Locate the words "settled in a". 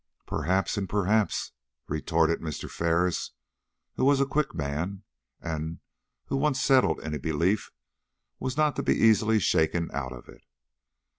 6.59-7.19